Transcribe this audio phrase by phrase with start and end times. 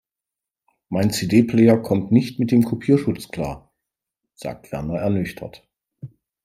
[0.89, 3.71] Mein CD-Player kommt nicht mit dem Kopierschutz klar,
[4.33, 5.69] sagt Werner ernüchtert.